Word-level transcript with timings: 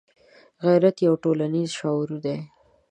غیرت 0.65 0.97
یو 1.07 1.13
ټولنیز 1.23 1.69
شعور 1.79 2.09
دی 2.23 2.37